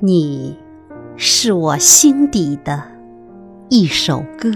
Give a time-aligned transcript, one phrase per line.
[0.00, 0.58] 你
[1.16, 2.82] 是我心底的
[3.68, 4.50] 一首歌，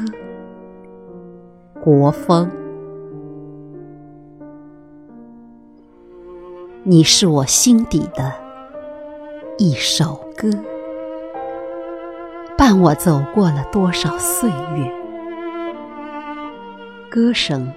[1.80, 2.50] 国风。
[6.82, 8.34] 你是我心底的
[9.58, 10.50] 一首歌，
[12.56, 14.92] 伴我走过了多少岁月？
[17.08, 17.72] 歌声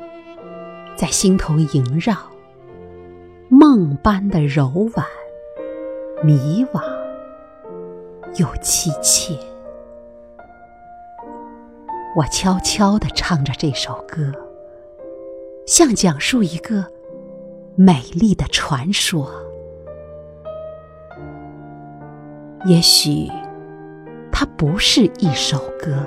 [0.95, 2.15] 在心头萦绕，
[3.49, 5.05] 梦般的柔婉，
[6.23, 6.81] 迷惘
[8.35, 9.37] 又凄切。
[12.15, 14.31] 我悄悄地唱着这首歌，
[15.65, 16.85] 像讲述一个。
[17.73, 19.31] 美丽的传说，
[22.65, 23.31] 也许
[24.29, 26.05] 它不是一首歌，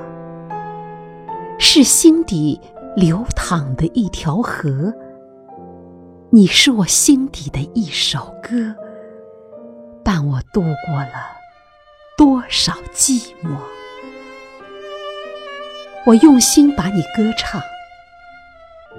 [1.58, 2.60] 是心底
[2.94, 4.92] 流淌的一条河。
[6.28, 8.76] 你是我心底的一首歌，
[10.04, 11.32] 伴我度过了
[12.16, 13.56] 多少寂寞。
[16.06, 17.60] 我用心把你歌唱，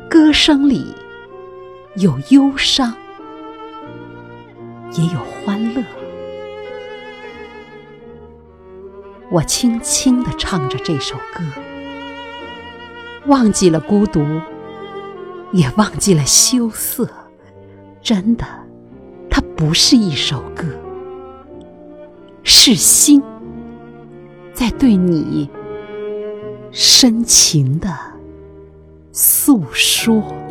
[0.09, 0.93] 歌声里。
[1.97, 2.93] 有忧伤，
[4.91, 5.81] 也有欢乐。
[9.29, 11.41] 我轻轻地唱着这首歌，
[13.27, 14.25] 忘记了孤独，
[15.53, 17.07] 也忘记了羞涩。
[18.01, 18.45] 真的，
[19.29, 20.65] 它不是一首歌，
[22.67, 23.21] 是心
[24.51, 25.47] 在对你
[26.71, 27.95] 深情的
[29.11, 30.44] 诉说。